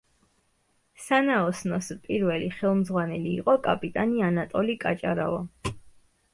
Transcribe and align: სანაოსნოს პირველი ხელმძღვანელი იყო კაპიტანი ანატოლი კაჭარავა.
სანაოსნოს 1.07 1.91
პირველი 2.07 2.49
ხელმძღვანელი 2.61 3.37
იყო 3.43 3.57
კაპიტანი 3.71 4.27
ანატოლი 4.33 4.81
კაჭარავა. 4.87 5.47